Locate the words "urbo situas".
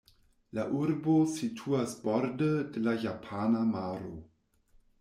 0.77-1.93